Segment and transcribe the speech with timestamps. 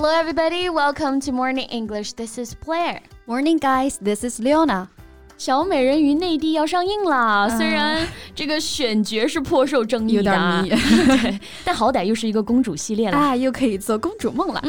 [0.00, 0.70] Hello, everybody.
[0.70, 2.14] Welcome to Morning English.
[2.14, 3.02] This is Blair.
[3.26, 3.98] Morning, guys.
[3.98, 4.88] This is Leona.
[5.39, 10.31] 小美人鱼内地要上映啦，虽然这个选角是颇受争议的，
[10.63, 14.63] 对，但好歹又是一个公主系列了，哎，又可以做公主梦了。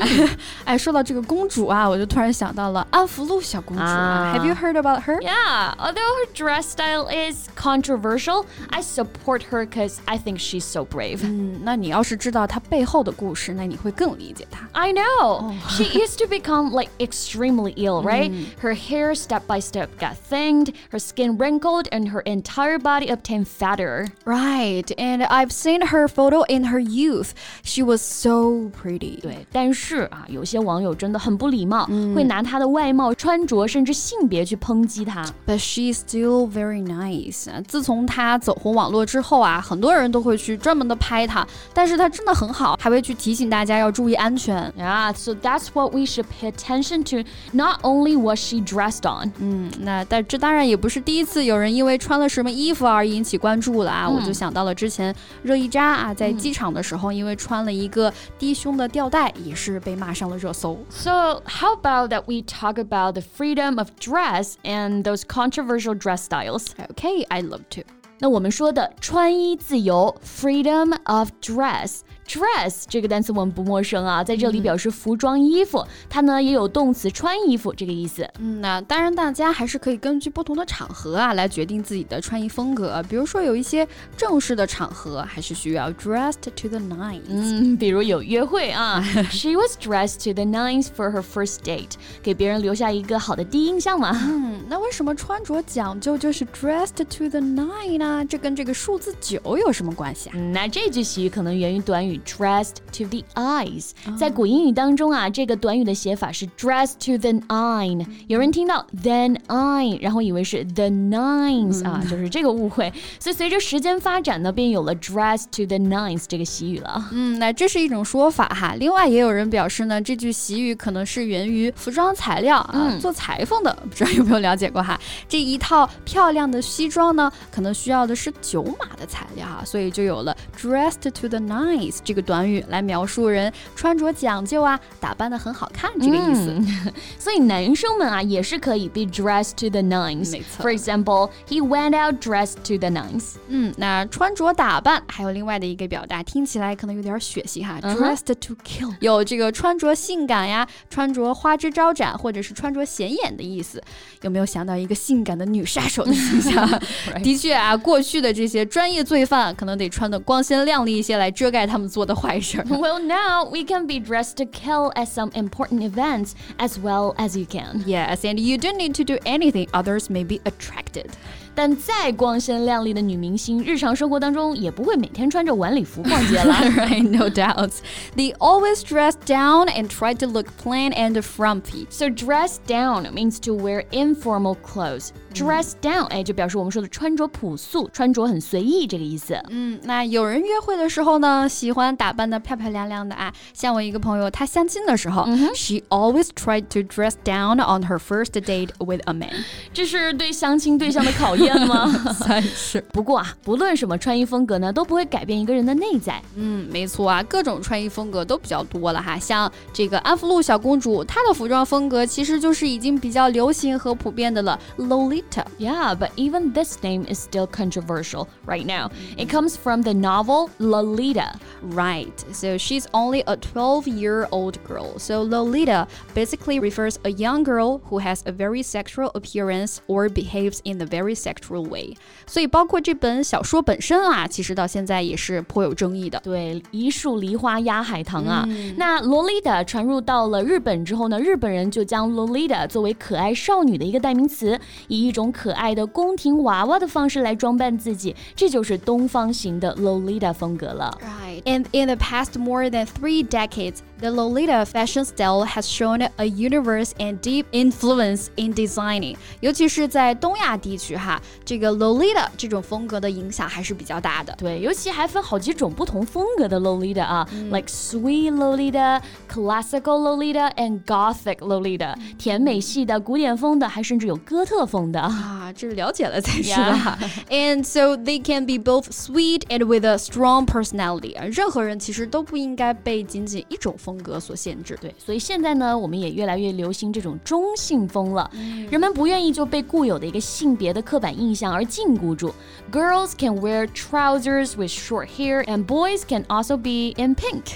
[0.65, 3.83] 哎，说到这个公主啊，我就突然想到了安福路小公主。
[3.85, 5.21] Have you heard about her?
[5.23, 10.81] Yeah, although her dress style is controversial, I support her because I think she's so
[10.85, 11.21] brave.
[11.23, 14.69] 嗯，那你要是知道她背后的故事，那你会更理解她。
[14.73, 15.55] I know.
[15.69, 18.33] She used to become like extremely ill, right?
[18.61, 20.57] Her hair step by step got thin
[20.91, 24.09] her skin wrinkled, and her entire body obtained fatter.
[24.25, 27.31] Right, and I've seen her photo in her youth.
[27.63, 29.21] She was so pretty.
[29.21, 35.25] 对，但是啊，有些网友真的很不礼貌，嗯、会拿她的外貌、穿着甚至性别去抨击她。
[35.47, 37.49] But she's still very nice.
[37.67, 44.73] 自从她走红网络之后啊，很多人都会去专门的拍她，但是她真的很好，还会去提醒大家要注意安全。
[44.79, 47.29] Yeah, so that's what we should pay attention to.
[47.53, 49.33] Not only what she dressed on.
[49.39, 54.09] 嗯，那但这当 当然也不是第一次有人因为穿了什么衣服而引起关注了啊！
[54.09, 60.79] 我就想到了之前热依扎啊，在机场的时候，因为穿了一个低胸的吊带，也是被骂上了热搜。
[60.89, 66.69] So how about that we talk about the freedom of dress and those controversial dress styles?
[66.95, 67.83] Okay, I love to.
[68.19, 72.01] 那我们说的穿衣自由 （freedom of dress）。
[72.32, 78.26] dress 这个单词我们不陌生啊，在这里表示服装、衣服，它呢也有动词穿衣服这个意思。
[78.40, 83.04] 嗯，那当然大家还是可以根据不同的场合啊来决定自己的穿衣风格。
[83.10, 87.20] 比如说有一些正式的场合，还是需要 dressed to the nines。
[87.28, 94.18] 嗯，比如有约会啊， She was dressed to the nines for her first date，给别人留下一个好的第一印象嘛。
[94.24, 98.24] 嗯，那为什么穿着讲究就是 dressed to the nine 呢？
[98.26, 100.38] 这跟这个数字九有什么关系啊？
[100.54, 102.21] 那这句习语可能源于短语。
[102.22, 108.06] Dressed to the eyes，、哦、在古英语当中啊，这个短语的写法是 dressed to the nine。
[108.28, 112.92] 有人听到 then I，然后以为是 the nines、嗯、啊，就是这个误会。
[113.20, 117.10] 所以随着时间发展呢，便有了 dressed to the nines 这个习语了。
[117.12, 118.76] 嗯，那这是一种说法哈。
[118.78, 125.00] 另外也有人表示呢，这句习语可能是源于服装材料啊，嗯、做裁缝的，不知道有没有了解过哈？
[125.28, 136.52] 这一套漂亮的西装呢，可能需要的是九码的材料哈，所以就有了 dressed to the nines 这个短语来描述人穿着讲究啊，打扮的很好看这个意思。
[136.52, 140.30] 嗯、 所以男生们啊也是可以 be dressed to the nines。
[140.30, 140.62] 没错。
[140.62, 143.36] For example, he went out dressed to the nines。
[143.48, 153.82] 嗯，那穿着打扮还有另外的一个表达，听起来可能有点血腥哈、uh huh.，dressed to kill，有这个穿着性感呀，穿着花枝招展，或者是穿着显眼的意思。
[154.24, 156.68] 有没有想到一个性感的女杀手的形象？
[157.24, 162.07] 的确啊，过去的这些专业罪犯可能得穿的光鲜亮丽一些来遮盖他们做。
[162.07, 167.47] well, now we can be dressed to kill at some important events as well as you
[167.47, 167.83] can.
[167.87, 171.07] Yes, and you don't need to do anything others may be attracted.
[171.55, 176.53] 但再光鲜亮丽的女明星，日常生活当中也不会每天穿着晚礼服逛街了。
[176.53, 177.79] right, no doubts.
[178.15, 181.87] They always dress down and try to look plain and frumpy.
[181.89, 185.13] So dress down means to wear informal clothes.
[185.33, 189.41] Dress down，哎，就表示我们说的穿着朴素，穿着很随意这个意思。
[189.49, 193.33] 嗯，那有人约会的时候呢，喜欢 打扮的漂漂亮亮的啊。
[193.55, 199.31] 像我一个朋友，她相亲的时候、mm hmm.，she always tried to dress down on her first date with a man。
[199.73, 201.47] 这是对相亲对象的考验。
[201.47, 201.87] 厌吗？
[202.13, 202.81] 算是。
[202.93, 206.21] 不过啊，不论什么穿衣风格呢，都不会改变一个人的内在。
[206.35, 209.17] 嗯，没错啊，各种穿衣风格都比较多了哈。
[209.17, 218.91] 像这个安福路小公主，她的服装风格其实就是已经比较流行和普遍的了，Lolita。Yeah, but even this name is still controversial right now.
[219.17, 221.35] It comes from the novel Lolita.
[221.71, 222.13] Right.
[222.33, 224.99] So she's only a 12-year-old girl.
[224.99, 230.61] So Lolita basically refers a young girl who has a very sexual appearance or behaves
[230.65, 231.97] in a very sexual way，
[232.27, 236.21] 所以包括这本小说本身啊，其实到现在也是颇有争议的。
[236.23, 238.45] 对，一树梨花压海棠啊。
[238.49, 244.59] 嗯、那 Lolita 传入到了日本之后呢，日本人就将 Lolita 作为可爱少女的一个代名词，
[244.89, 250.97] 以一种可爱的宫廷娃娃的方式来装扮自己，这就是东方型的 Lolita 风格了。
[251.03, 253.84] Right, and in the past more than three decades.
[254.01, 264.35] The Lolita fashion style has shown a universe and deep influence in designing，尤其是在东亚地区哈，这个 Lolita 这种风格的影响还是比较大的。
[264.37, 276.99] 对，尤其还分好几种不同风格的 Lolita 啊、嗯、，like sweet Lolita、classical Lolita and gothic Lolita，甜美系的、古典风的，还甚至有哥特风的啊，这了解了才是吧。
[277.31, 284.77] And so they can be both sweet and with a strong personality，任何人其实都不应该被仅仅一种风 风格所限制。
[284.81, 288.31] 对，所以现在呢，我们也越来越流行这种中性风了。
[288.71, 292.35] 人们不愿意就被固有的一个性别的刻板印象而禁锢住。
[292.71, 297.55] Girls can wear trousers with short hair, and boys can also be in pink.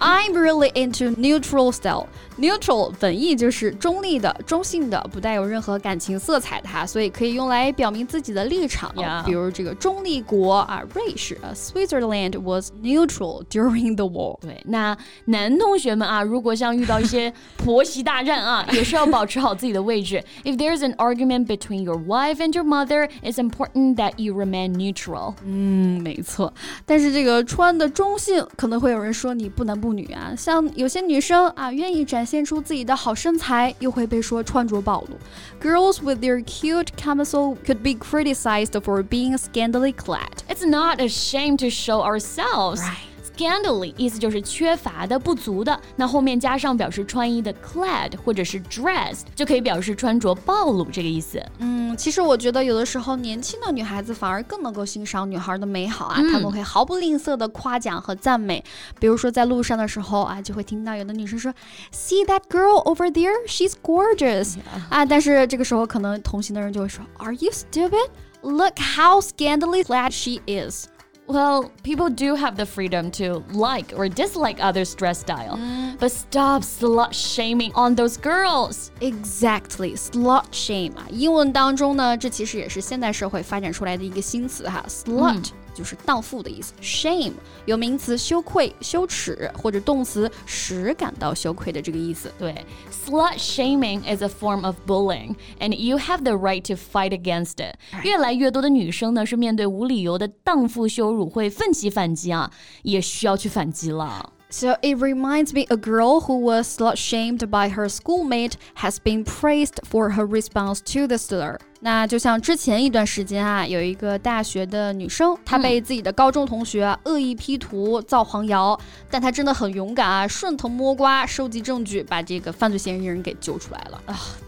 [0.00, 2.08] I'm really into neutral style.
[2.36, 8.92] Neutral 本意就是中立的、中性的，不带有任何感情色彩的哈，所以可以用来表明自己的立场。
[8.96, 9.24] Yeah.
[9.24, 14.38] 比如这个中立国啊，瑞士啊，Switzerland was neutral during the war。
[14.40, 14.96] 对，那
[15.26, 20.22] 男同 学们啊，如果像遇到一些婆媳大战啊，也是要保持好自己的位置。
[20.44, 25.34] If there's an argument between your wife and your mother, it's important that you remain neutral.
[25.44, 26.52] 嗯，没错。
[26.84, 30.34] 但是这个穿的中性，可能会有人说你不男不女啊。
[30.36, 35.16] 像有些女生啊，愿意展现出自己的好身材，又会被说穿着暴露。
[35.60, 40.42] Girls with their cute camisole could be criticized for being scantily clad.
[40.48, 42.80] It's not a shame to show ourselves.
[42.80, 42.96] Right.
[43.35, 51.43] Scantily 意思就是缺乏的、不足的，那后面加上表示穿衣的 clad 或者是 dressed，就可以表示穿着暴露这个意思。
[51.57, 58.63] 嗯，其实我觉得有的时候年轻的女孩子反而更能够欣赏女孩的美好啊，她们会毫不吝啬的夸奖和赞美。
[58.99, 61.51] 比如说在路上的时候啊，就会听到有的女生说
[61.91, 63.31] ，See that girl over there?
[63.47, 64.57] She's gorgeous.
[64.89, 68.09] 啊，但是这个时候可能同行的人就会说，Are you stupid?
[68.41, 70.87] Look how scantily clad she is.
[71.32, 75.58] Well, people do have the freedom to like or dislike others' dress style,
[76.00, 78.90] but stop slut shaming on those girls.
[79.02, 87.32] Exactly, slut shame 啊，英文当中呢，这其实也是现代社会发展出来的一个新词哈，slut、 就是荡妇的意思，shame
[87.66, 92.32] 有名词羞愧、羞耻，或者动词使感到羞愧的这个意思。
[92.38, 97.76] 对，slut shaming is a form of bullying, and you have the right to fight against it.
[98.02, 102.50] 越来越多的女生呢，是面对无理由的荡妇羞辱会奋起反击啊，
[102.82, 104.32] 也需要去反击了。
[104.50, 109.22] So it reminds me a girl who was slut shamed by her schoolmate has been
[109.22, 111.58] praised for her response to the slur.
[111.85, 118.79] 那就像之前一段时间啊，有一个大学的女生，她被自己的高中同学恶意 P 图、造黄谣，
[119.11, 124.01] 但她真的很勇敢啊，顺藤摸瓜，收集证据，把这个犯罪嫌疑人给揪出来了。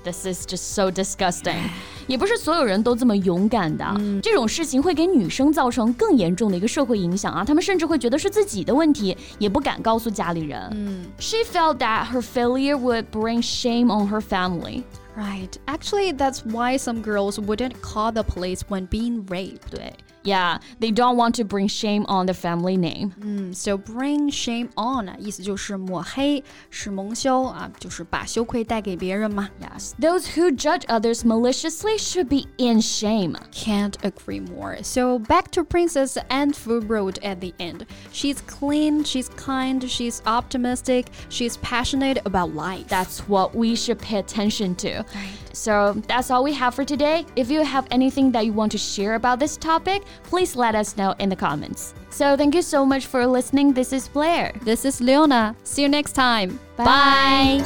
[0.06, 1.58] This is just so disgusting.
[2.08, 3.86] 也不是所有人都这么勇敢的，
[4.24, 7.44] 这种事情会给女生造成更严重的一个社会影响啊！
[7.44, 10.70] 她们甚至会觉得是自己的问题，也不敢告诉家里人。
[10.72, 14.84] 嗯 She felt that her failure would bring shame on her family.
[15.16, 15.58] Right.
[15.68, 19.72] Actually, that's why some girls wouldn't call the police when being raped.
[19.72, 19.94] 对
[20.26, 23.14] yeah, they don't want to bring shame on the family name.
[23.20, 29.50] Mm, so bring shame on 啊，意思就是抹黑、使蒙羞啊，就是把羞愧带给别人嘛。
[29.62, 33.36] Yes, those who judge others maliciously should be in shame.
[33.52, 34.84] Can't agree more.
[34.84, 37.86] So back to Princess Anfu Road at the end.
[38.12, 42.88] She's clean, she's kind, she's optimistic, she's passionate about life.
[42.88, 44.98] That's what we should pay attention to.
[44.98, 45.06] Right.
[45.54, 47.26] So that's all we have for today.
[47.36, 50.97] If you have anything that you want to share about this topic, please let us
[50.97, 51.95] know in the comments.
[52.11, 53.73] So thank you so much for listening.
[53.73, 54.53] This is Blair.
[54.63, 55.55] This is Leona.
[55.65, 56.59] See you next time.
[56.77, 57.65] Bye.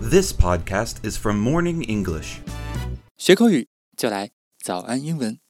[0.00, 2.40] This podcast is from Morning English.
[3.16, 5.42] 学口语就来早安英文。